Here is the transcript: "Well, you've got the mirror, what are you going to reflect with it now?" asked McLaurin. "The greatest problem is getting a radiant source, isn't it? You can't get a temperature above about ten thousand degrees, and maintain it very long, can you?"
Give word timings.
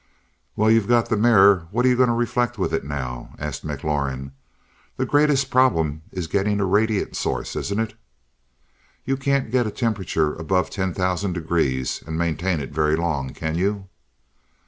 "Well, 0.55 0.71
you've 0.71 0.87
got 0.87 1.09
the 1.09 1.15
mirror, 1.15 1.67
what 1.69 1.85
are 1.85 1.87
you 1.87 1.95
going 1.95 2.09
to 2.09 2.15
reflect 2.15 2.57
with 2.57 2.73
it 2.73 2.83
now?" 2.83 3.35
asked 3.37 3.63
McLaurin. 3.63 4.31
"The 4.97 5.05
greatest 5.05 5.51
problem 5.51 6.01
is 6.11 6.25
getting 6.25 6.59
a 6.59 6.65
radiant 6.65 7.15
source, 7.15 7.55
isn't 7.55 7.79
it? 7.79 7.93
You 9.05 9.15
can't 9.15 9.51
get 9.51 9.67
a 9.67 9.69
temperature 9.71 10.33
above 10.33 10.65
about 10.65 10.71
ten 10.71 10.93
thousand 10.95 11.33
degrees, 11.33 12.03
and 12.07 12.17
maintain 12.17 12.59
it 12.61 12.71
very 12.73 12.95
long, 12.95 13.29
can 13.35 13.53
you?" 13.53 13.89